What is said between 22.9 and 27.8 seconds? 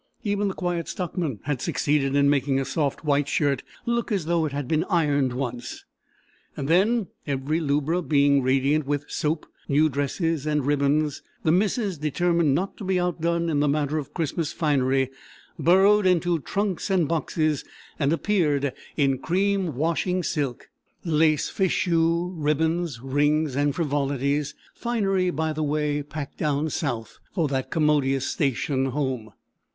rings, and frivolities—finery, by the way, packed down south for that